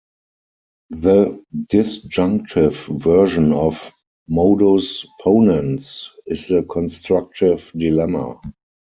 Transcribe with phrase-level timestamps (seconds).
[0.89, 3.91] The disjunctive version of
[4.27, 8.41] "modus ponens" is the constructive dilemma.